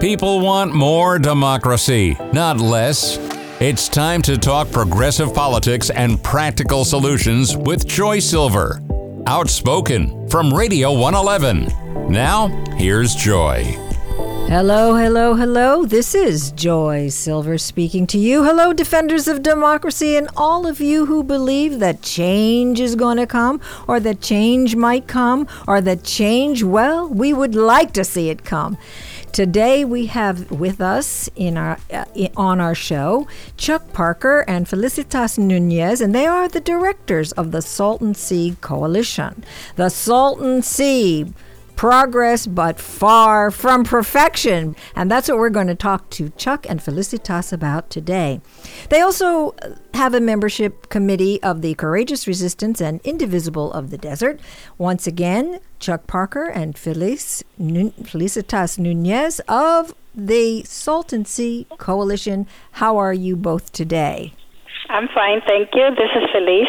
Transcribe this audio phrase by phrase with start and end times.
[0.00, 3.16] People want more democracy, not less.
[3.62, 8.82] It's time to talk progressive politics and practical solutions with Joy Silver.
[9.26, 12.12] Outspoken from Radio 111.
[12.12, 13.64] Now, here's Joy.
[14.48, 15.86] Hello, hello, hello.
[15.86, 18.44] This is Joy Silver speaking to you.
[18.44, 23.26] Hello, defenders of democracy, and all of you who believe that change is going to
[23.26, 28.28] come, or that change might come, or that change, well, we would like to see
[28.28, 28.76] it come.
[29.36, 32.06] Today we have with us in our uh,
[32.38, 37.60] on our show Chuck Parker and Felicitas Nunez, and they are the directors of the
[37.60, 39.44] Salton Sea Coalition.
[39.74, 41.34] The Salton Sea
[41.76, 44.74] progress, but far from perfection.
[44.94, 48.40] And that's what we're going to talk to Chuck and Felicitas about today.
[48.88, 49.54] They also
[49.94, 54.40] have a membership committee of the Courageous Resistance and Indivisible of the Desert.
[54.78, 62.46] Once again, Chuck Parker and Feliz, Felicitas Nunez of the Salton Sea Coalition.
[62.72, 64.32] How are you both today?
[64.88, 65.90] I'm fine, thank you.
[65.90, 66.68] This is Feliz.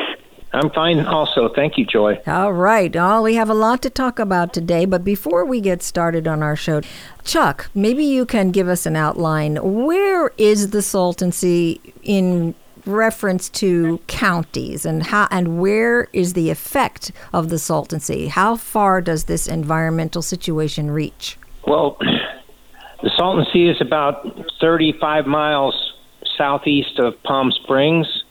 [0.53, 1.50] I'm fine also.
[1.53, 2.22] Thank you, Joy.
[2.26, 2.95] All right.
[2.95, 6.42] Oh, we have a lot to talk about today, but before we get started on
[6.42, 6.81] our show,
[7.23, 9.58] Chuck, maybe you can give us an outline.
[9.58, 16.50] Where is the Salton Sea in reference to counties and how and where is the
[16.50, 18.28] effect of the Salton Sea?
[18.28, 21.38] How far does this environmental situation reach?
[21.66, 21.98] Well,
[23.04, 24.26] the Salton Sea is about
[24.61, 25.94] 35 miles
[26.38, 28.23] southeast of Palm Springs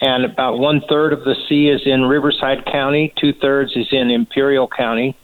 [0.00, 4.10] and about one third of the sea is in Riverside County, two thirds is in
[4.10, 5.16] Imperial County.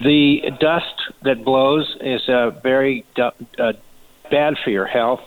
[0.00, 3.72] The dust that blows is uh, very uh,
[4.30, 5.20] bad for your health,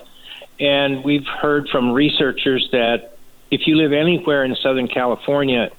[0.60, 3.18] and we've heard from researchers that
[3.52, 5.70] if you live anywhere in Southern California,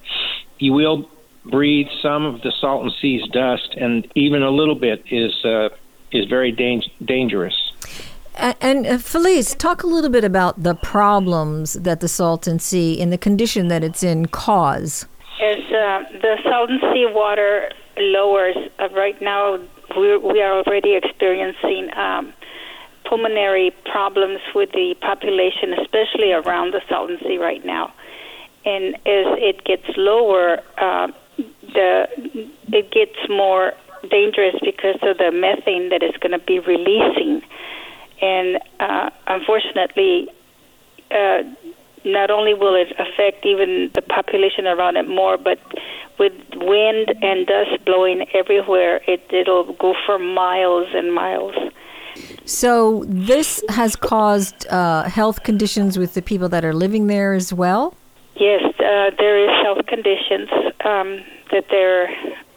[0.58, 1.11] you will
[1.44, 5.69] breathe some of the Salton Sea's dust, and even a little bit is uh,
[6.12, 7.67] is very dang- dangerous.
[8.39, 13.11] And uh, Feliz, talk a little bit about the problems that the Salton Sea, in
[13.11, 15.07] the condition that it's in, cause.
[15.42, 19.58] As uh, the Salton Sea water lowers, uh, right now
[19.96, 22.33] we're, we are already experiencing um,
[23.08, 27.92] pulmonary problems with the population, especially around the Salton Sea right now.
[28.64, 31.08] And as it gets lower, uh,
[31.74, 32.07] the
[32.68, 33.73] it gets more
[34.11, 37.42] dangerous because of the methane that is going to be releasing
[38.20, 40.29] and uh, unfortunately,
[41.11, 41.42] uh,
[42.05, 45.58] not only will it affect even the population around it more, but
[46.18, 51.55] with wind and dust blowing everywhere, it, it'll go for miles and miles.
[52.45, 57.52] So this has caused uh, health conditions with the people that are living there as
[57.52, 57.95] well.
[58.36, 60.48] Yes, uh, there is health conditions
[60.85, 62.08] um, that they're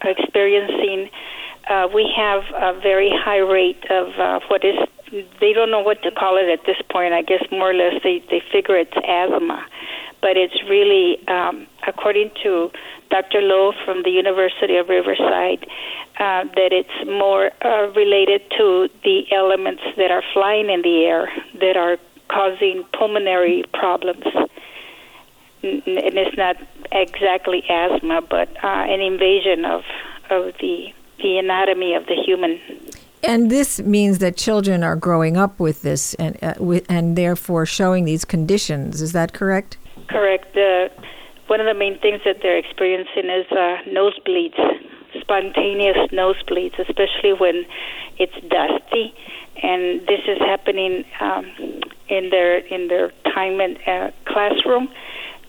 [0.03, 1.09] experiencing.
[1.69, 4.77] Uh, we have a very high rate of uh, what is
[5.11, 7.13] they don't know what to call it at this point.
[7.13, 9.65] I guess more or less they they figure it's asthma,
[10.21, 12.71] but it's really um, according to
[13.09, 13.41] Dr.
[13.41, 15.67] Lowe from the University of Riverside
[16.17, 21.29] uh, that it's more uh, related to the elements that are flying in the air
[21.59, 21.97] that are
[22.29, 24.23] causing pulmonary problems.
[25.63, 26.55] And it's not
[26.91, 29.83] exactly asthma, but uh, an invasion of
[30.29, 32.59] of the the anatomy of the human
[33.23, 37.65] and this means that children are growing up with this and uh, with, and therefore
[37.65, 39.01] showing these conditions.
[39.01, 39.77] Is that correct?
[40.07, 40.55] Correct.
[40.55, 40.89] Uh,
[41.47, 44.57] one of the main things that they're experiencing is uh, nosebleeds,
[45.19, 47.65] spontaneous nosebleeds, especially when
[48.17, 49.13] it's dusty.
[49.61, 51.45] And this is happening um,
[52.07, 54.89] in their in their time in uh, classroom.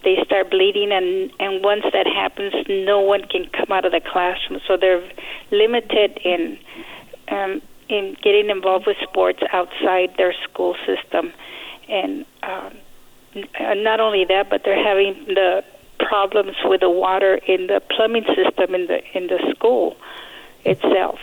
[0.05, 4.01] They start bleeding, and and once that happens, no one can come out of the
[4.01, 4.61] classroom.
[4.67, 5.09] So they're
[5.51, 6.59] limited in
[7.29, 11.33] um, in getting involved with sports outside their school system,
[11.89, 12.75] and um,
[13.83, 15.65] not only that, but they're having the
[15.99, 19.97] problems with the water in the plumbing system in the in the school
[20.65, 21.19] itself.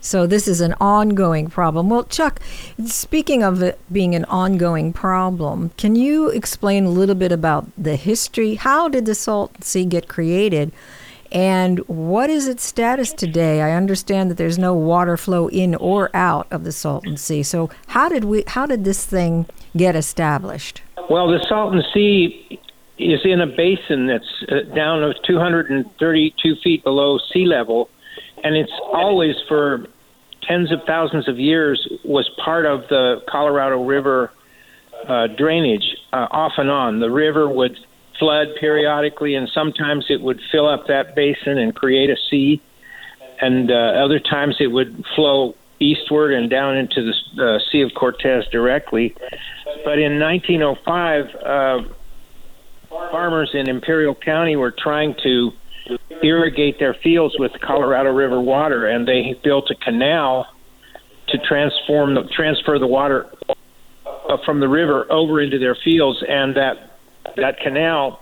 [0.00, 1.90] So this is an ongoing problem.
[1.90, 2.40] Well, Chuck,
[2.84, 7.96] speaking of it being an ongoing problem, can you explain a little bit about the
[7.96, 8.54] history?
[8.54, 10.72] How did the Salt Sea get created?
[11.30, 13.60] And what is its status today?
[13.60, 17.42] I understand that there's no water flow in or out of the Salton Sea.
[17.42, 19.46] So how did we how did this thing
[19.76, 20.82] get established?
[21.10, 22.58] Well, the Salton Sea
[22.98, 27.88] is in a basin that's uh, down of 232 feet below sea level,
[28.42, 29.86] and it's always for
[30.42, 34.32] tens of thousands of years was part of the Colorado River
[35.06, 37.00] uh, drainage uh, off and on.
[37.00, 37.76] The river would
[38.18, 42.60] flood periodically, and sometimes it would fill up that basin and create a sea,
[43.40, 47.92] and uh, other times it would flow eastward and down into the uh, Sea of
[47.94, 49.14] Cortez directly.
[49.84, 51.88] But in 1905, uh,
[52.88, 55.52] farmers in Imperial County were trying to
[56.22, 60.46] irrigate their fields with Colorado River water, and they built a canal
[61.28, 66.56] to transform the transfer the water uh, from the river over into their fields, and
[66.56, 66.87] that
[67.36, 68.20] that canal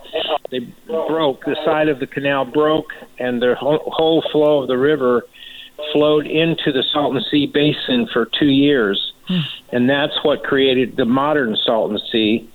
[0.51, 1.45] they broke.
[1.45, 5.23] The side of the canal broke, and the whole, whole flow of the river
[5.91, 9.41] flowed into the Salton Sea basin for two years, hmm.
[9.71, 12.49] and that's what created the modern Salton Sea.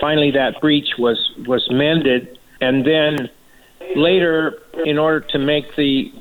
[0.00, 3.28] Finally, that breach was was mended, and then
[3.96, 6.12] later, in order to make the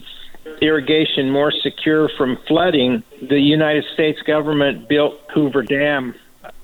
[0.62, 6.16] irrigation more secure from flooding, the United States government built Hoover Dam,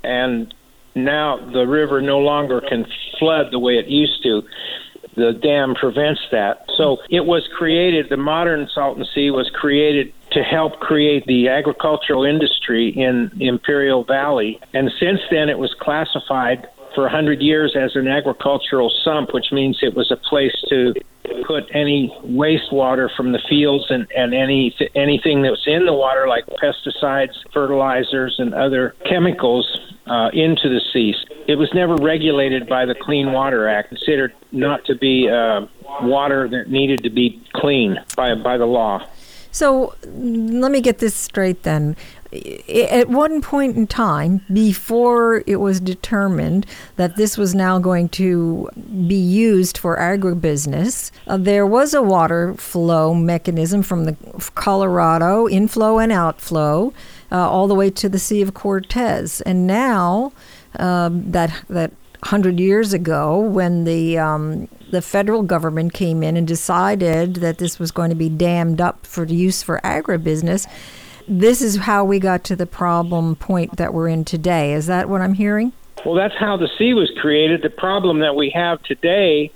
[0.04, 0.54] and
[0.96, 2.86] now the river no longer can
[3.20, 4.44] flood the way it used to.
[5.16, 6.66] The dam prevents that.
[6.76, 12.26] So it was created, the modern Salton Sea was created to help create the agricultural
[12.26, 14.60] industry in Imperial Valley.
[14.74, 19.78] And since then, it was classified for 100 years as an agricultural sump, which means
[19.82, 20.94] it was a place to
[21.46, 26.28] put any wastewater from the fields and, and any anything that was in the water,
[26.28, 29.68] like pesticides, fertilizers, and other chemicals,
[30.08, 31.14] uh, into the sea.
[31.48, 35.68] It was never regulated by the Clean Water Act, considered not to be uh,
[36.02, 39.06] water that needed to be clean by by the law.
[39.52, 41.96] So let me get this straight then
[42.34, 48.70] at one point in time, before it was determined that this was now going to
[49.08, 54.16] be used for agribusiness, uh, there was a water flow mechanism from the
[54.56, 56.94] Colorado inflow and outflow
[57.32, 60.32] uh, all the way to the Sea of Cortez, and now
[60.80, 61.92] um, that that
[62.24, 67.80] hundred years ago, when the um, the federal government came in and decided that this
[67.80, 70.68] was going to be dammed up for use for agribusiness
[71.28, 74.74] this is how we got to the problem point that we're in today.
[74.74, 75.74] Is that what I'm hearing?
[76.06, 77.62] Well, that's how the sea was created.
[77.62, 79.52] The problem that we have today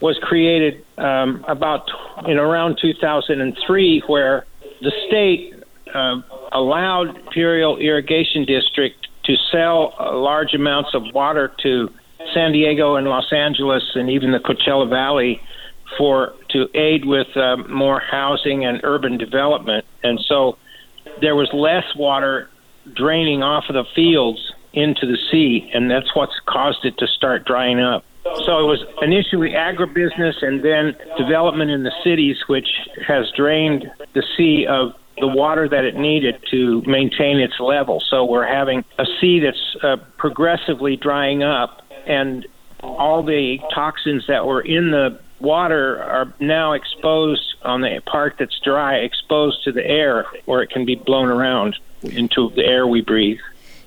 [0.00, 1.90] was created um, about
[2.26, 4.46] in around 2003, where
[4.80, 5.54] the state
[5.92, 6.22] uh,
[6.52, 11.90] allowed Imperial Irrigation District to sell uh, large amounts of water to
[12.32, 15.40] San Diego and Los Angeles and even the Coachella Valley
[15.98, 19.84] for to aid with uh, more housing and urban development.
[20.02, 20.56] And so
[21.20, 22.48] there was less water
[22.94, 27.44] draining off of the fields into the sea, and that's what's caused it to start
[27.44, 28.04] drying up.
[28.44, 32.68] So it was initially agribusiness and then development in the cities, which
[33.06, 38.00] has drained the sea of the water that it needed to maintain its level.
[38.08, 42.46] So we're having a sea that's uh, progressively drying up, and
[42.82, 48.58] all the toxins that were in the water are now exposed on the part that's
[48.60, 53.00] dry, exposed to the air, where it can be blown around into the air we
[53.00, 53.38] breathe.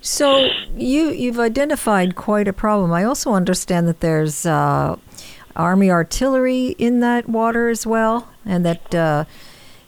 [0.02, 2.92] So you you've identified quite a problem.
[2.92, 4.98] I also understand that there's uh,
[5.56, 8.96] army artillery in that water as well, and that.
[8.96, 9.26] Uh,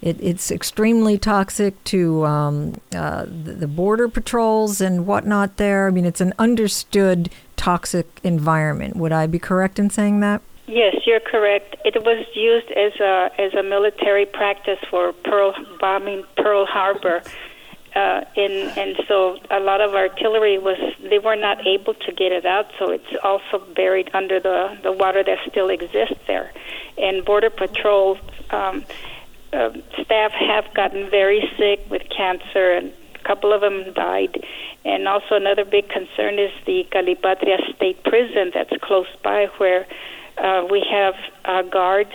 [0.02, 5.88] it, it's extremely toxic to um, uh, the border patrols and whatnot there.
[5.88, 8.98] I mean, it's an understood toxic environment.
[8.98, 10.44] Would I be correct in saying that?
[10.68, 11.76] Yes, you're correct.
[11.86, 17.22] It was used as a as a military practice for Pearl bombing Pearl Harbor,
[17.96, 22.32] uh, and and so a lot of artillery was they were not able to get
[22.32, 26.52] it out, so it's also buried under the the water that still exists there,
[26.98, 28.18] and border patrol
[28.50, 28.84] um,
[29.54, 29.70] uh,
[30.02, 32.92] staff have gotten very sick with cancer and.
[33.16, 34.46] A couple of them died,
[34.86, 39.88] and also another big concern is the Calipatria State Prison that's close by, where
[40.38, 41.16] uh, we have
[41.46, 42.12] uh, guards,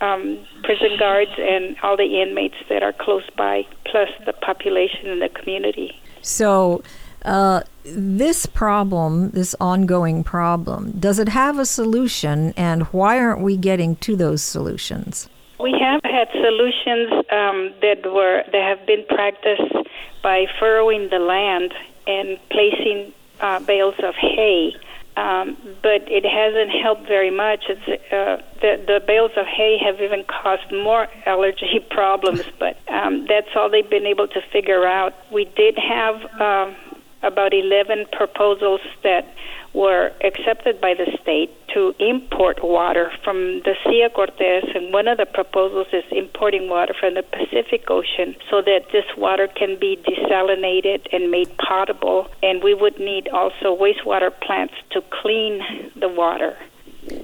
[0.00, 5.18] um, prison guards, and all the inmates that are close by, plus the population in
[5.20, 5.98] the community.
[6.22, 6.82] So,
[7.24, 13.56] uh, this problem, this ongoing problem, does it have a solution, and why aren't we
[13.56, 15.28] getting to those solutions?
[15.58, 19.88] We have had solutions um, that were that have been practiced
[20.22, 21.72] by furrowing the land
[22.06, 24.74] and placing uh, bales of hay
[25.16, 27.64] um, but it hasn't helped very much.
[27.68, 32.42] It's uh, the the bales of hay have even caused more allergy problems.
[32.58, 35.14] But um, that's all they've been able to figure out.
[35.30, 36.76] We did have um,
[37.22, 39.26] about 11 proposals that
[39.74, 45.08] were accepted by the state to import water from the Sea of Cortez, and one
[45.08, 49.76] of the proposals is importing water from the Pacific Ocean so that this water can
[49.78, 55.60] be desalinated and made potable, and we would need also wastewater plants to clean
[55.96, 56.56] the water.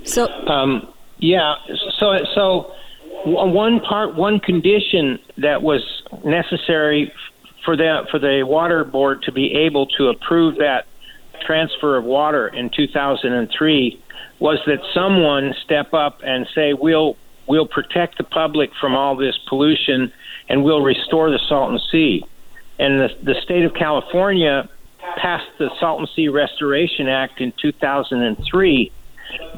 [0.03, 1.55] So, um, yeah,
[1.99, 2.75] so so
[3.25, 7.13] one part, one condition that was necessary
[7.65, 10.87] for the for the water board to be able to approve that
[11.41, 14.03] transfer of water in 2003
[14.39, 17.17] was that someone step up and say we'll
[17.47, 20.13] we'll protect the public from all this pollution
[20.49, 22.25] and we'll restore the Salton Sea.
[22.79, 24.69] And the, the state of California
[25.17, 28.93] passed the Salton Sea Restoration Act in 2003,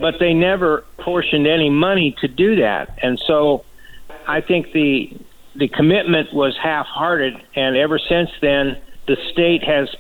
[0.00, 2.98] but they never portioned any money to do that.
[3.02, 3.64] And so
[4.26, 5.16] I think the
[5.54, 9.94] the commitment was half-hearted, and ever since then, the state has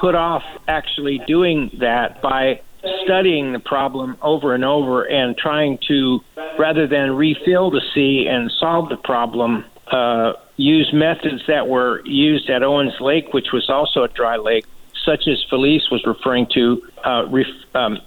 [0.00, 2.60] put off actually doing that by
[3.04, 6.20] studying the problem over and over and trying to,
[6.58, 12.48] rather than refill the sea and solve the problem, uh, use methods that were used
[12.50, 14.66] at Owens Lake, which was also a dry lake,
[15.04, 17.98] such as Feliz was referring to, uh, ref- um,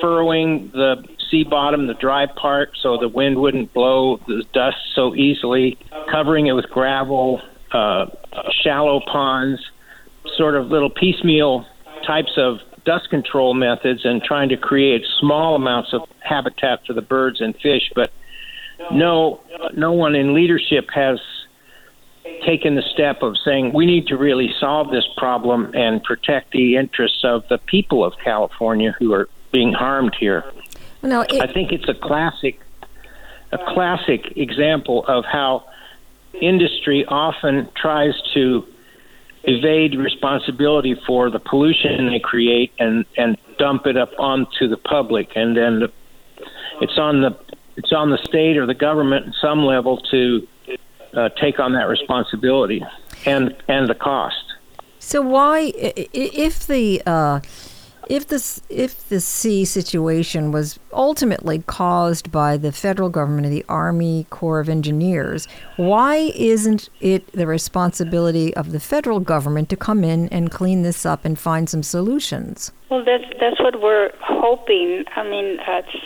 [0.00, 5.14] furrowing the sea bottom, the dry part, so the wind wouldn't blow the dust so
[5.14, 5.78] easily,
[6.10, 7.40] covering it with gravel,
[7.72, 8.06] uh,
[8.62, 9.60] shallow ponds,
[10.36, 11.66] sort of little piecemeal
[12.06, 17.02] types of dust control methods, and trying to create small amounts of habitat for the
[17.02, 17.90] birds and fish.
[17.94, 18.12] But
[18.92, 19.40] no,
[19.74, 21.18] no one in leadership has
[22.44, 26.76] taken the step of saying we need to really solve this problem and protect the
[26.76, 30.44] interests of the people of California who are being harmed here.
[31.02, 32.60] Now, it, I think it's a classic,
[33.52, 35.64] a classic example of how
[36.40, 38.66] industry often tries to
[39.46, 45.30] evade responsibility for the pollution they create and and dump it up onto the public,
[45.36, 45.92] and then the,
[46.80, 47.36] it's on the
[47.76, 50.46] it's on the state or the government at some level to
[51.14, 52.82] uh, take on that responsibility
[53.26, 54.44] and and the cost.
[54.98, 57.40] So why, if the uh,
[58.08, 63.64] if this if the sea situation was ultimately caused by the federal government and the
[63.68, 65.46] Army Corps of Engineers,
[65.76, 71.04] why isn't it the responsibility of the federal government to come in and clean this
[71.06, 72.72] up and find some solutions?
[72.90, 75.04] Well, that's that's what we're hoping.
[75.16, 75.96] I mean, it's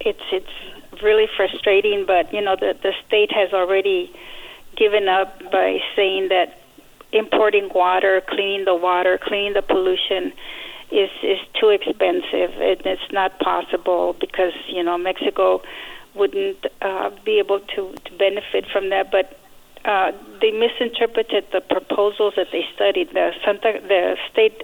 [0.00, 4.14] it's it's really frustrating, but you know, the the state has already
[4.76, 6.58] given up by saying that
[7.12, 10.32] importing water, cleaning the water, cleaning the pollution
[10.92, 12.52] is is too expensive.
[12.60, 15.62] It, it's not possible because you know Mexico
[16.14, 19.10] wouldn't uh, be able to, to benefit from that.
[19.10, 19.38] But
[19.84, 23.08] uh, they misinterpreted the proposals that they studied.
[23.12, 24.62] The Santa the state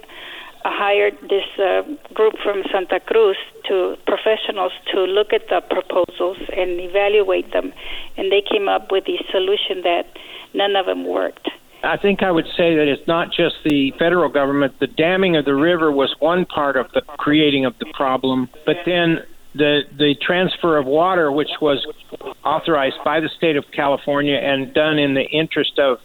[0.63, 1.81] hired this uh,
[2.13, 7.73] group from Santa Cruz to professionals to look at the proposals and evaluate them,
[8.17, 10.05] and they came up with the solution that
[10.53, 11.49] none of them worked.
[11.83, 14.79] I think I would say that it's not just the federal government.
[14.79, 18.77] The damming of the river was one part of the creating of the problem, but
[18.85, 19.19] then
[19.55, 21.85] the the transfer of water, which was
[22.43, 25.99] authorized by the state of California and done in the interest of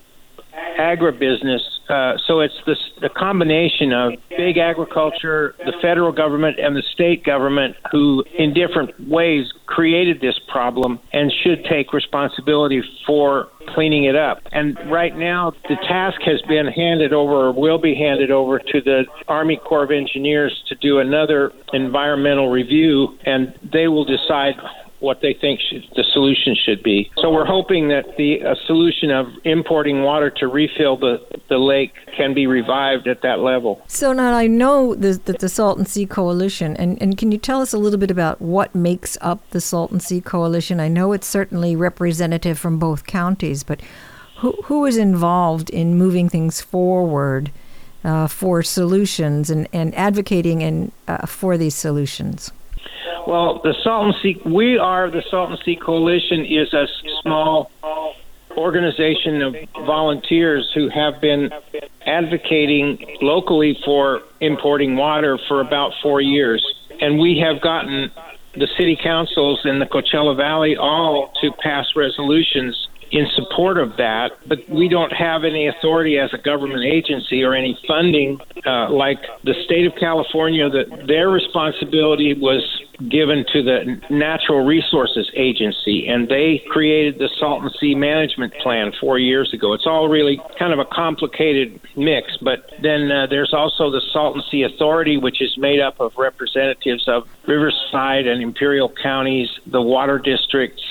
[0.79, 1.61] agribusiness.
[1.89, 7.25] Uh, so it's this the combination of big agriculture, the federal government, and the state
[7.25, 14.17] government who, in different ways, created this problem and should take responsibility for cleaning it
[14.17, 14.41] up.
[14.53, 18.81] And right now, the task has been handed over, or will be handed over, to
[18.81, 24.55] the Army Corps of Engineers to do another environmental review, and they will decide
[25.05, 27.11] what they think should, the solution should be.
[27.19, 32.35] So we're hoping that the solution of importing water to refill the, the lake can
[32.35, 33.83] be revived at that level.
[33.87, 37.73] So now I know that the Salton Sea Coalition, and, and can you tell us
[37.73, 40.81] a little bit about what makes up the Salton Sea Coalition?
[40.81, 43.81] I know it's certainly representative from both counties, but
[44.39, 47.51] who, who is involved in moving things forward
[48.05, 52.53] uh, for solutions and, and advocating and, uh, for these solutions?
[53.27, 56.87] Well, the Salton Sea, we are the Salton Sea Coalition is a
[57.23, 57.71] small
[58.57, 61.51] organization of volunteers who have been
[62.07, 66.65] advocating locally for importing water for about four years.
[67.01, 68.11] And we have gotten
[68.55, 74.33] the city councils in the Coachella Valley all to pass resolutions in support of that,
[74.49, 79.21] but we don't have any authority as a government agency or any funding uh, like
[79.45, 80.69] the state of California.
[80.69, 82.61] That their responsibility was
[83.09, 89.19] given to the Natural Resources Agency, and they created the Salton Sea Management Plan four
[89.21, 89.75] years ago.
[89.75, 94.43] It's all really kind of a complicated mix, but then uh, there's also the Salton
[94.51, 100.19] Sea Authority, which is made up of representatives of Riverside and Imperial counties, the water
[100.19, 100.83] districts,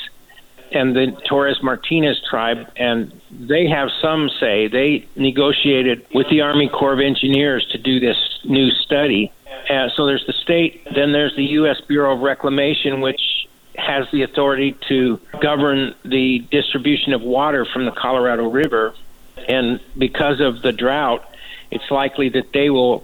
[0.74, 4.68] and the Torres Martinez tribe, and they have some say.
[4.68, 9.32] They negotiated with the Army Corps of Engineers to do this new study.
[9.70, 11.80] Uh, so there's the state, then there's the U.S.
[11.88, 17.92] Bureau of Reclamation, which has the authority to govern the distribution of water from the
[17.92, 18.94] Colorado River.
[19.48, 21.28] and because of the drought,
[21.72, 23.04] it's likely that they will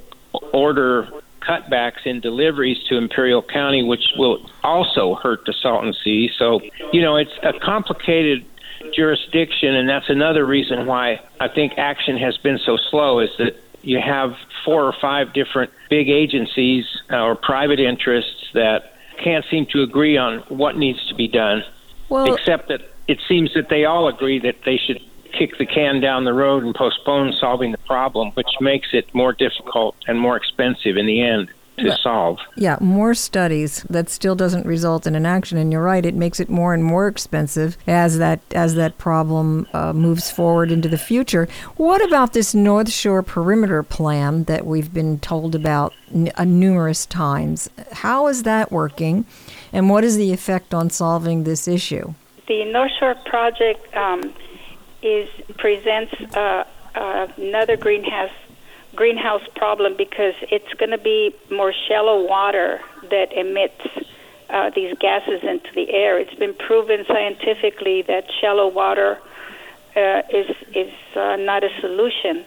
[0.53, 1.07] order
[1.39, 6.29] cutbacks in deliveries to Imperial County, which will also hurt the Salton Sea.
[6.37, 8.45] So, you know, it's a complicated
[8.93, 13.19] jurisdiction, and that's another reason why I think action has been so slow.
[13.19, 18.93] Is that you have four or five different big agencies uh, or private interests that
[19.23, 21.63] can't seem to agree on what needs to be done,
[22.07, 25.99] Well, except that it seems that they all agree that they should kick the can
[25.99, 30.37] down the road and postpone solving the problem, which makes it more difficult and more
[30.37, 32.39] expensive in the end to solve.
[32.55, 36.05] Yeah, more studies that still doesn't result in an action, and you're right.
[36.05, 40.71] It makes it more and more expensive as that as that problem uh, moves forward
[40.71, 41.47] into the future.
[41.77, 47.05] What about this North Shore perimeter plan that we've been told about n- uh, numerous
[47.05, 47.69] times?
[47.91, 49.25] How is that working,
[49.71, 52.13] and what is the effect on solving this issue?
[52.47, 54.33] The North Shore project um,
[55.01, 56.65] is presents uh,
[56.95, 58.31] uh, another greenhouse
[58.95, 63.79] greenhouse problem because it's going to be more shallow water that emits
[64.49, 66.17] uh, these gases into the air.
[66.17, 69.19] It's been proven scientifically that shallow water
[69.95, 72.45] uh, is is uh, not a solution,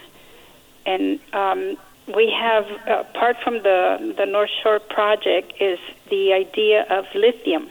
[0.85, 1.77] and um,
[2.15, 5.79] we have apart from the the North Shore project is
[6.11, 7.71] the idea of lithium,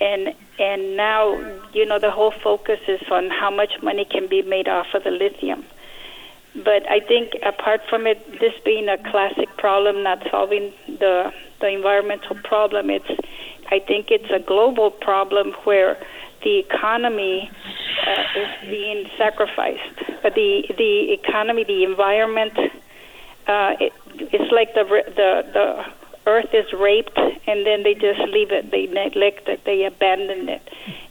[0.00, 1.36] and and now
[1.72, 5.02] you know the whole focus is on how much money can be made off of
[5.04, 5.64] the lithium.
[6.54, 11.68] But I think apart from it, this being a classic problem, not solving the the
[11.68, 13.10] environmental problem, it's
[13.70, 15.96] I think it's a global problem where
[16.42, 17.50] the economy
[18.06, 19.96] uh, is being sacrificed.
[20.22, 22.58] But the the economy, the environment,
[23.46, 24.84] uh, it, it's like the
[25.16, 28.70] the the earth is raped and then they just leave it.
[28.70, 29.64] They neglect it.
[29.64, 30.62] They abandon it.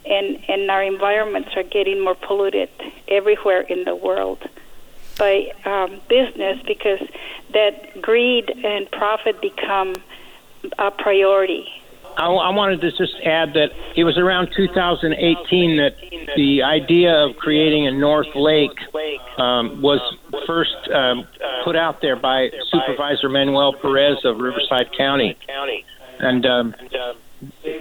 [0.05, 2.69] And and our environments are getting more polluted
[3.07, 4.47] everywhere in the world
[5.17, 7.01] by um, business because
[7.53, 9.95] that greed and profit become
[10.77, 11.78] a priority
[12.19, 15.95] I, I wanted to just add that it was around 2018 that
[16.35, 18.77] the idea of creating a North Lake
[19.37, 20.01] um, was
[20.45, 21.25] first um,
[21.63, 25.37] put out there by Supervisor Manuel Perez of Riverside County,
[26.19, 26.75] and um,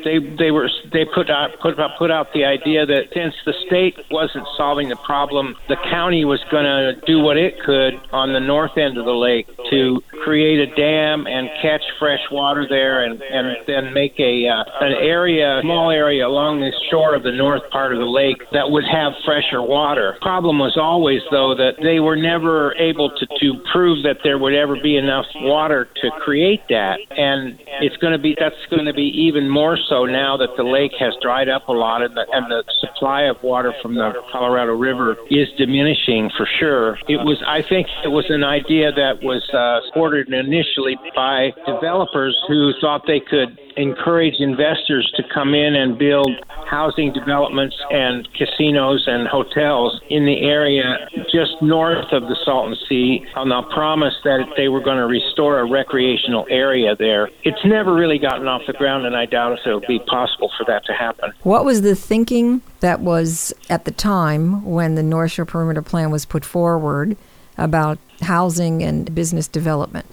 [0.05, 3.55] they they were they put out put out put out the idea that since the
[3.67, 8.33] state wasn't solving the problem, the county was going to do what it could on
[8.33, 13.05] the north end of the lake to create a dam and catch fresh water there,
[13.05, 17.33] and and then make a uh, an area, small area along the shore of the
[17.33, 20.17] north part of the lake that would have fresher water.
[20.21, 24.55] Problem was always though that they were never able to to prove that there would
[24.55, 28.95] ever be enough water to create that, and it's going to be that's going to
[28.95, 32.27] be even more so now that the lake has dried up a lot and the,
[32.33, 36.99] and the supply of water from the Colorado River is diminishing for sure.
[37.09, 42.37] It was, I think, it was an idea that was uh, supported initially by developers
[42.49, 46.31] who thought they could encourage investors to come in and build
[46.67, 53.25] housing developments and casinos and hotels in the area just north of the Salton Sea
[53.37, 57.31] on the promise that they were going to restore a recreational area there.
[57.45, 60.65] It's never really gotten off the ground, and I doubt if it'll be possible for
[60.67, 61.33] that to happen.
[61.43, 66.11] What was the thinking that was at the time when the North Shore Perimeter Plan
[66.11, 67.17] was put forward
[67.57, 70.07] about housing and business development?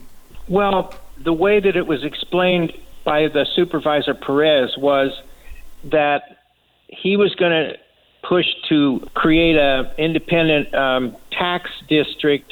[0.48, 2.74] Well, the way that it was explained
[3.06, 5.12] by the supervisor Perez was
[5.86, 6.40] that
[6.88, 7.78] he was going to
[8.24, 12.52] push to create a independent um, tax district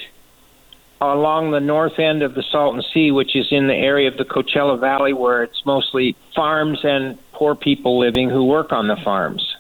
[1.02, 4.24] along the north end of the Salton Sea, which is in the area of the
[4.24, 9.56] Coachella Valley, where it's mostly farms and poor people living who work on the farms,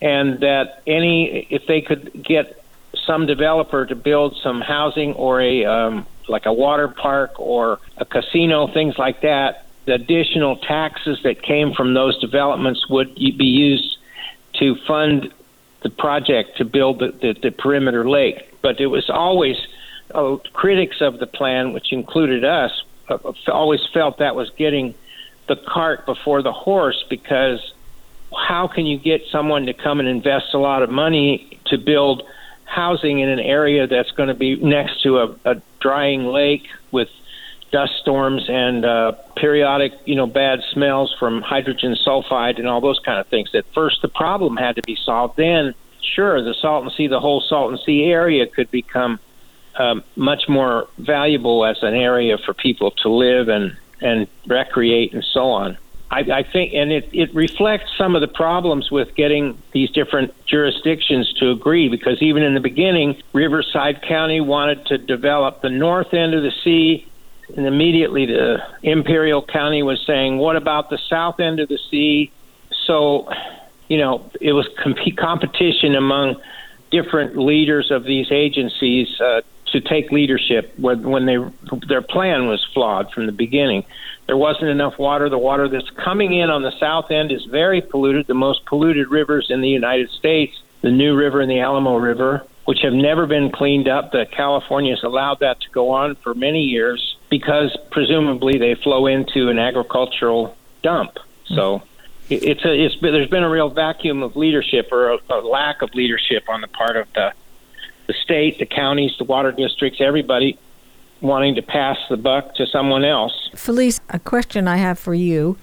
[0.00, 2.64] and that any if they could get
[3.06, 8.04] some developer to build some housing or a um, like a water park or a
[8.04, 13.98] casino, things like that, the additional taxes that came from those developments would be used
[14.54, 15.34] to fund
[15.82, 18.54] the project to build the, the, the perimeter lake.
[18.62, 19.56] But it was always
[20.14, 22.70] uh, critics of the plan, which included us,
[23.08, 24.94] uh, always felt that was getting
[25.48, 27.58] the cart before the horse because
[28.36, 32.22] how can you get someone to come and invest a lot of money to build
[32.64, 37.08] housing in an area that's going to be next to a, a drying lake with
[37.70, 43.00] dust storms and uh, periodic, you know, bad smells from hydrogen sulfide and all those
[43.00, 43.54] kind of things.
[43.54, 45.36] At first, the problem had to be solved.
[45.36, 49.20] Then, sure, the Salton Sea, the whole Salton Sea area could become
[49.78, 55.22] um, much more valuable as an area for people to live and and recreate and
[55.22, 55.76] so on.
[56.10, 60.34] I, I think, and it, it reflects some of the problems with getting these different
[60.44, 66.12] jurisdictions to agree because even in the beginning, Riverside County wanted to develop the north
[66.12, 67.06] end of the sea,
[67.56, 72.32] and immediately the Imperial County was saying, What about the south end of the sea?
[72.86, 73.30] So,
[73.88, 76.40] you know, it was comp- competition among
[76.90, 81.38] different leaders of these agencies uh, to take leadership when, when they
[81.86, 83.84] their plan was flawed from the beginning.
[84.26, 85.28] There wasn't enough water.
[85.28, 89.08] The water that's coming in on the south end is very polluted, the most polluted
[89.08, 93.26] rivers in the United States, the New River and the Alamo River, which have never
[93.26, 94.12] been cleaned up.
[94.12, 99.06] The California has allowed that to go on for many years because presumably they flow
[99.06, 101.18] into an agricultural dump.
[101.48, 101.54] Hmm.
[101.54, 101.82] So
[102.28, 105.94] it's a it's there's been a real vacuum of leadership or a, a lack of
[105.94, 107.32] leadership on the part of the
[108.06, 110.58] the state, the counties, the water districts, everybody
[111.20, 113.50] wanting to pass the buck to someone else.
[113.54, 115.58] Feliz, a question I have for you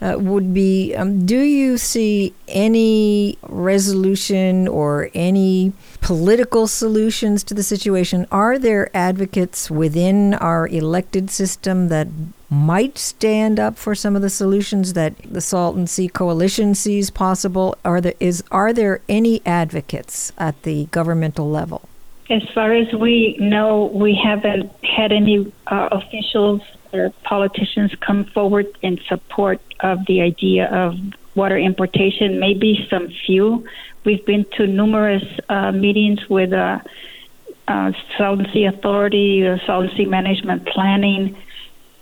[0.00, 7.62] uh, would be um, Do you see any resolution or any political solutions to the
[7.62, 8.26] situation?
[8.30, 12.08] Are there advocates within our elected system that
[12.48, 17.76] might stand up for some of the solutions that the Salton Sea Coalition sees possible?
[17.84, 21.82] Are there, is, are there any advocates at the governmental level?
[22.28, 28.66] As far as we know, we haven't had any uh, officials or politicians come forward
[28.82, 30.94] in support of the idea of
[31.34, 32.40] water importation.
[32.40, 33.66] Maybe some few.
[34.04, 36.80] We've been to numerous uh, meetings with uh,
[37.68, 39.58] uh, Sea Authority, uh,
[39.96, 41.36] Sea Management Planning,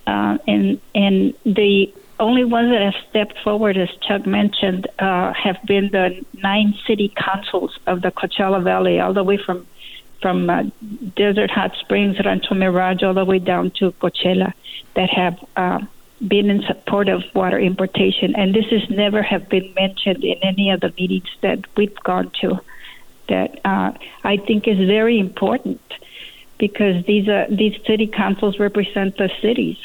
[0.07, 5.57] uh, and and the only ones that have stepped forward, as Chuck mentioned, uh, have
[5.65, 9.65] been the nine city councils of the Coachella Valley, all the way from
[10.21, 10.63] from uh,
[11.15, 14.53] Desert Hot Springs, Rancho Mirage, all the way down to Coachella,
[14.95, 15.79] that have uh,
[16.25, 18.35] been in support of water importation.
[18.35, 22.31] And this has never have been mentioned in any of the meetings that we've gone
[22.41, 22.59] to.
[23.27, 23.91] That uh,
[24.23, 25.81] I think is very important
[26.57, 29.77] because these uh, these city councils represent the cities.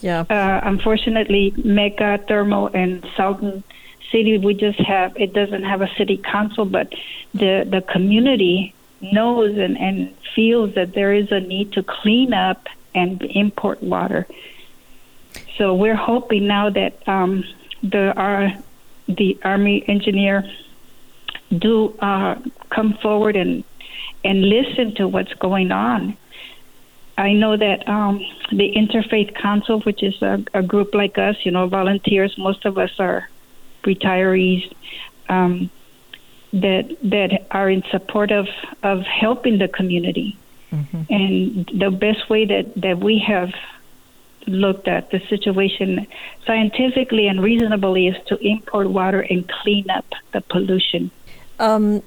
[0.00, 0.24] Yeah.
[0.28, 3.64] Uh, unfortunately, Mecca, Thermal, and Salton
[4.10, 6.92] City, we just have it doesn't have a city council, but
[7.32, 12.66] the the community knows and, and feels that there is a need to clean up
[12.94, 14.26] and import water.
[15.56, 17.44] So we're hoping now that um,
[17.82, 18.52] the our,
[19.08, 20.44] the Army engineer
[21.50, 23.64] do uh, come forward and
[24.24, 26.16] and listen to what's going on.
[27.18, 31.50] I know that um, the Interfaith Council, which is a, a, group like us, you
[31.50, 32.36] know, volunteers.
[32.38, 33.28] Most of us are
[33.84, 34.72] retirees.
[35.28, 35.70] Um,
[36.52, 38.46] that that are in support of
[38.82, 40.36] of helping the community.
[40.70, 41.02] Mm-hmm.
[41.10, 43.52] And the best way that that we have
[44.46, 46.06] looked at the situation
[46.46, 51.10] scientifically and reasonably is to import water and clean up the pollution.
[51.58, 52.02] Um,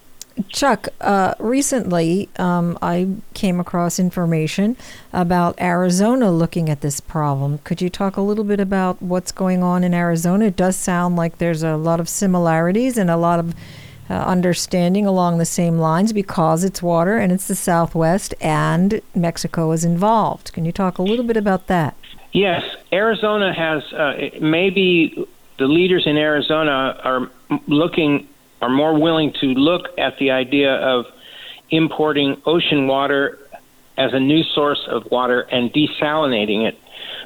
[0.49, 4.75] Chuck, uh, recently um, I came across information
[5.13, 7.59] about Arizona looking at this problem.
[7.59, 10.45] Could you talk a little bit about what's going on in Arizona?
[10.45, 13.55] It does sound like there's a lot of similarities and a lot of
[14.09, 19.71] uh, understanding along the same lines because it's water and it's the Southwest and Mexico
[19.71, 20.53] is involved.
[20.53, 21.95] Can you talk a little bit about that?
[22.31, 25.25] Yes, Arizona has uh, maybe
[25.57, 27.31] the leaders in Arizona are
[27.67, 28.27] looking
[28.61, 31.05] are more willing to look at the idea of
[31.69, 33.39] importing ocean water
[33.97, 36.77] as a new source of water and desalinating it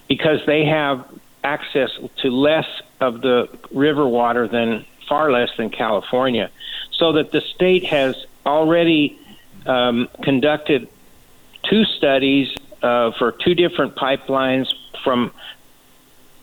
[0.07, 1.05] because they have
[1.43, 2.65] access to less
[2.99, 6.49] of the river water than far less than California
[6.91, 9.19] so that the state has already
[9.65, 10.87] um, conducted
[11.63, 15.31] two studies uh, for two different pipelines from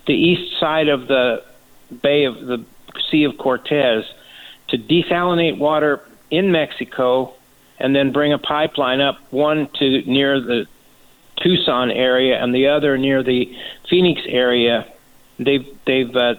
[0.06, 1.42] the east side of the
[2.02, 2.64] Bay of the
[3.10, 4.04] Sea of Cortez
[4.68, 7.34] to desalinate water in Mexico
[7.78, 10.66] and then bring a pipeline up, one to near the
[11.36, 13.54] Tucson area and the other near the
[13.88, 14.86] Phoenix area.
[15.38, 16.36] They've they've uh,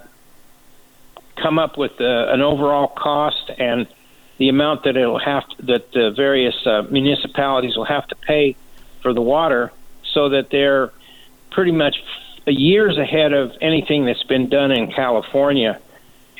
[1.41, 3.87] come up with uh, an overall cost and
[4.37, 8.55] the amount that it'll have to, that the various uh, municipalities will have to pay
[9.01, 9.71] for the water,
[10.13, 10.91] so that they're
[11.51, 11.95] pretty much
[12.45, 15.79] years ahead of anything that's been done in California.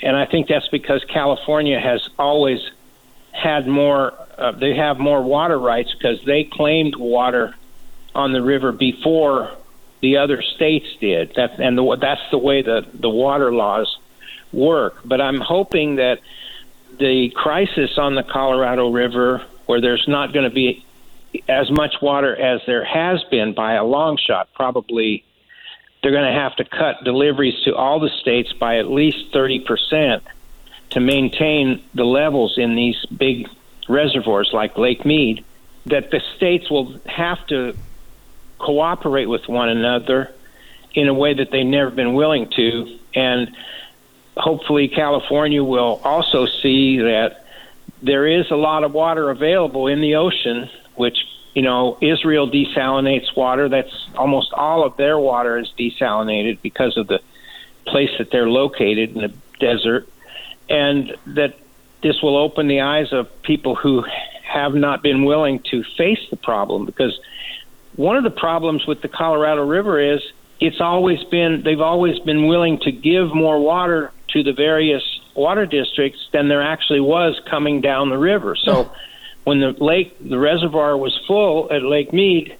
[0.01, 2.59] And I think that's because California has always
[3.31, 4.13] had more.
[4.37, 7.55] Uh, they have more water rights because they claimed water
[8.13, 9.51] on the river before
[10.01, 11.33] the other states did.
[11.35, 13.97] That and the, that's the way the the water laws
[14.51, 14.99] work.
[15.05, 16.19] But I'm hoping that
[16.99, 20.85] the crisis on the Colorado River, where there's not going to be
[21.47, 25.23] as much water as there has been by a long shot, probably
[26.01, 30.21] they're going to have to cut deliveries to all the states by at least 30%
[30.91, 33.47] to maintain the levels in these big
[33.89, 35.43] reservoirs like Lake Mead,
[35.85, 37.75] that the states will have to
[38.57, 40.33] cooperate with one another
[40.93, 42.99] in a way that they've never been willing to.
[43.13, 43.55] And
[44.37, 47.45] hopefully, California will also see that
[48.01, 51.17] there is a lot of water available in the ocean, which
[51.57, 53.67] you know, Israel desalinates water.
[53.67, 57.19] That's almost all of their water is desalinated because of the
[57.87, 60.07] place that they're located in the desert,
[60.69, 61.57] and that
[62.03, 64.05] this will open the eyes of people who
[64.43, 67.19] have not been willing to face the problem because
[67.95, 70.21] one of the problems with the Colorado River is
[70.59, 75.03] it's always been they've always been willing to give more water to the various
[75.35, 78.55] water districts than there actually was coming down the river.
[78.55, 78.91] So
[79.43, 82.57] when the lake the reservoir was full at Lake Mead,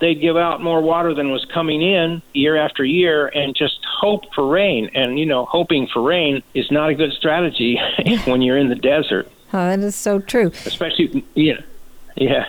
[0.00, 4.24] they'd give out more water than was coming in year after year and just hope
[4.34, 4.90] for rain.
[4.94, 7.78] And you know, hoping for rain is not a good strategy
[8.24, 9.30] when you're in the desert.
[9.52, 10.48] Oh, that is so true.
[10.66, 11.60] Especially yeah.
[12.16, 12.46] Yeah.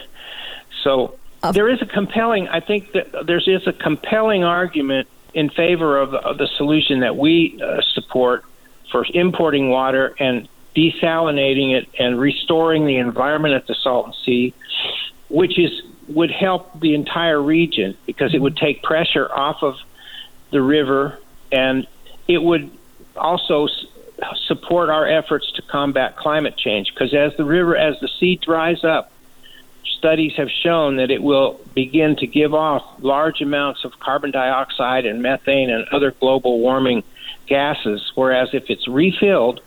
[0.84, 1.18] So
[1.54, 2.48] there is a compelling.
[2.48, 7.16] I think that there is a compelling argument in favor of, of the solution that
[7.16, 8.46] we uh, support
[8.92, 14.54] for importing water and desalinating it and restoring the environment at the Salton Sea,
[15.30, 15.72] which is
[16.08, 19.76] would help the entire region because it would take pressure off of
[20.52, 21.20] the river
[21.52, 21.86] and
[22.28, 22.72] it would
[23.16, 23.86] also s-
[24.48, 28.84] support our efforts to combat climate change because as the river as the sea dries
[28.84, 29.12] up
[29.86, 35.06] studies have shown that it will begin to give off large amounts of carbon dioxide
[35.06, 37.04] and methane and other global warming
[37.48, 39.62] gases, whereas if it's refilled,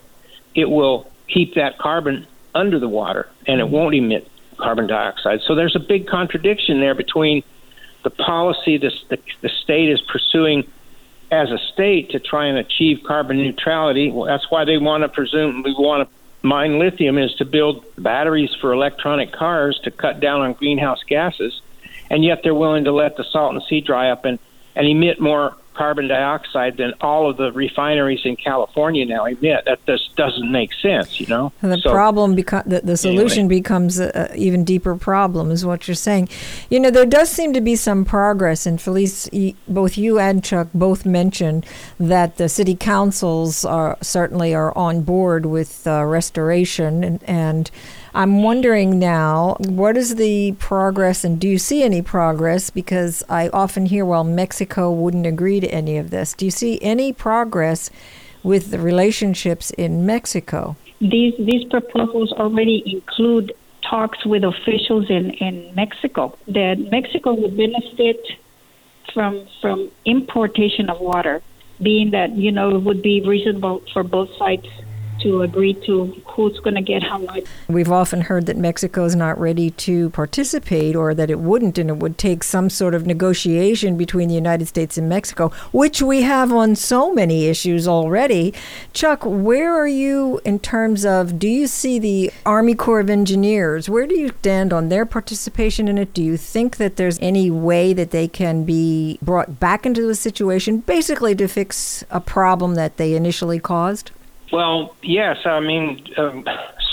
[0.55, 5.41] it will keep that carbon under the water and it won't emit carbon dioxide.
[5.47, 7.43] So there's a big contradiction there between
[8.05, 10.65] the policy this, the, the state is pursuing
[11.31, 14.11] as a state to try and achieve carbon neutrality.
[14.11, 17.85] Well, that's why they want to presume we want to mine lithium is to build
[17.97, 21.61] batteries for electronic cars to cut down on greenhouse gases,
[22.11, 24.39] and yet they're willing to let the Salton Sea dry up and,
[24.75, 29.65] and emit more carbon dioxide than all of the refineries in California now emit.
[29.65, 31.53] That just doesn't make sense, you know.
[31.63, 33.61] And the So- problem becomes the, the solution Anyway.
[33.61, 36.29] becomes a, a even deeper problem, is what you're saying.
[36.71, 39.29] You know, there does seem to be some progress, and Feliz,
[39.69, 41.67] both you and Chuck both mentioned
[41.99, 47.71] that the city councils are certainly are on board with uh, restoration, and, and
[48.15, 52.69] I'm wondering now, what is the progress, and do you see any progress?
[52.69, 56.35] Because I often hear, well, Mexico wouldn't agree to any of this.
[56.35, 57.91] Do you see any progress
[58.43, 60.77] with the relationships in Mexico?
[61.01, 63.55] These these proposals already include
[63.89, 68.21] talks with officials in, in Mexico that Mexico would benefit
[69.15, 71.43] from from importation of water,
[71.81, 74.67] being that you know it would be reasonable for both sides
[75.23, 77.45] to agree to who's going to get how much.
[77.69, 81.91] We've often heard that Mexico is not ready to participate or that it wouldn't, and
[81.91, 86.23] it would take some sort of negotiation between the United States and Mexico, which we
[86.23, 88.55] have on so many issues already.
[88.93, 93.89] Chuck, where are you in terms of do you see the Army Corps of Engineers?
[93.89, 96.15] Where do you stand on their participation in it?
[96.15, 100.15] Do you think that there's any way that they can be brought back into the
[100.15, 104.11] situation, basically to fix a problem that they initially caused?
[104.53, 105.39] Well, yes.
[105.47, 106.45] I mean, um,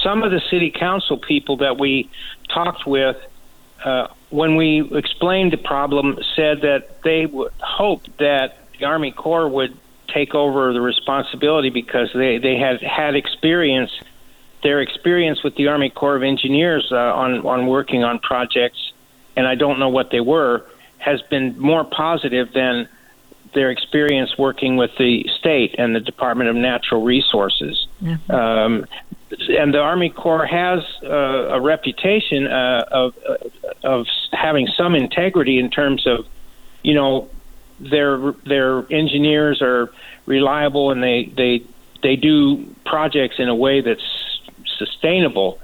[0.02, 2.10] some of the city council people that we
[2.48, 3.17] talked with,
[3.84, 9.50] uh, when we explained the problem, said that they would hope that the Army Corps
[9.50, 13.91] would take over the responsibility because they, they had had experience.
[14.63, 18.91] Their experience with the Army Corps of Engineers uh, on on working on projects,
[19.36, 20.65] and I don't know what they were,
[20.98, 22.89] has been more positive than
[23.54, 27.88] their experience working with the state and the Department of Natural Resources.
[28.30, 28.86] Um,
[29.32, 33.36] and the Army Corps has uh, a reputation uh, of uh,
[33.84, 36.26] of having some integrity in terms of,
[36.84, 37.30] you know,
[37.80, 39.92] their their engineers are
[40.26, 41.64] reliable and they they
[42.02, 44.40] they do projects in a way that's
[44.78, 45.60] sustainable.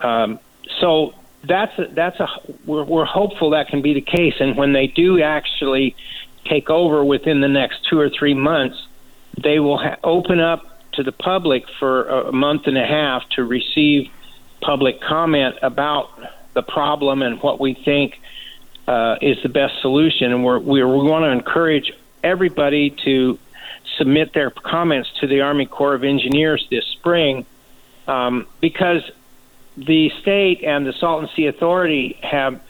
[0.00, 0.38] Um,
[0.80, 2.28] so that's a, that's a
[2.66, 4.34] we're, we're hopeful that can be the case.
[4.38, 5.96] And when they do actually
[6.48, 8.76] take over within the next two or three months,
[9.42, 13.44] they will ha- open up to the public for a month and a half to
[13.44, 14.10] receive
[14.60, 16.10] public comment about
[16.54, 18.20] the problem and what we think
[18.88, 20.32] uh, is the best solution.
[20.32, 21.92] And we're, we're, we want to encourage
[22.24, 23.38] everybody to
[23.96, 27.46] submit their comments to the Army Corps of Engineers this spring
[28.06, 29.02] um, because
[29.76, 32.60] the state and the Salton Sea Authority have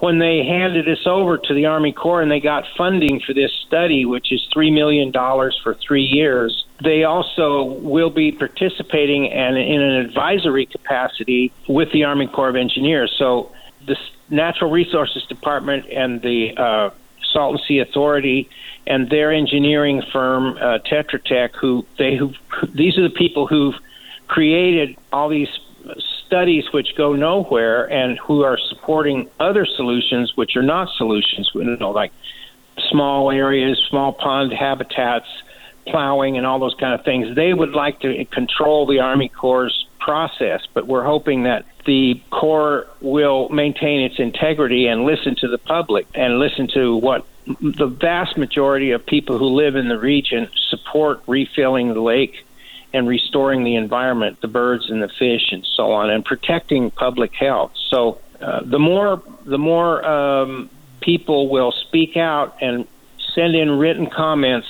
[0.00, 3.50] when they handed this over to the Army Corps and they got funding for this
[3.66, 9.80] study, which is $3 million for three years, they also will be participating and in
[9.80, 13.14] an advisory capacity with the Army Corps of Engineers.
[13.18, 13.52] So
[13.86, 13.96] the
[14.30, 16.90] Natural Resources Department and the uh,
[17.34, 18.48] and Sea Authority
[18.86, 22.32] and their engineering firm uh, Tetra Tech, who they who
[22.74, 23.74] these are the people who've
[24.28, 25.48] created all these
[26.28, 31.50] studies which go nowhere and who are supporting other solutions which are not solutions.
[31.54, 32.12] You know, like
[32.90, 35.26] small areas, small pond habitats,
[35.86, 37.34] plowing, and all those kind of things.
[37.34, 42.86] They would like to control the Army Corps' process, but we're hoping that the Corps
[43.00, 47.26] will maintain its integrity and listen to the public and listen to what
[47.60, 52.44] the vast majority of people who live in the region support refilling the lake
[52.92, 57.34] and restoring the environment, the birds and the fish and so on, and protecting public
[57.34, 57.72] health.
[57.90, 60.70] So uh, the more the more um,
[61.00, 62.86] people will speak out and
[63.34, 64.66] send in written comments,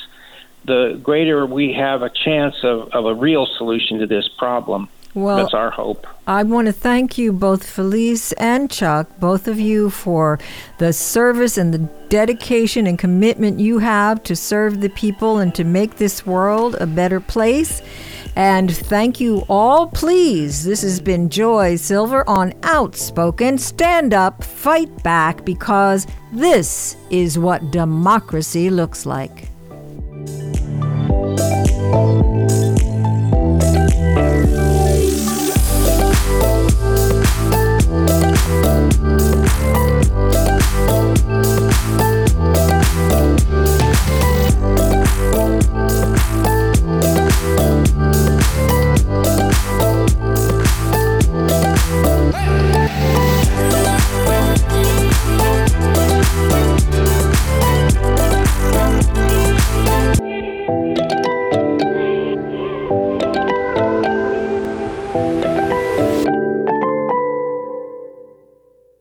[0.64, 4.88] the greater we have a chance of, of a real solution to this problem.
[5.18, 6.06] Well, that's our hope.
[6.26, 10.38] I want to thank you, both Feliz and Chuck, both of you, for
[10.78, 15.64] the service and the dedication and commitment you have to serve the people and to
[15.64, 17.82] make this world a better place.
[18.36, 20.64] And thank you all, please.
[20.64, 23.58] This has been Joy Silver on Outspoken.
[23.58, 29.48] Stand up, fight back, because this is what democracy looks like.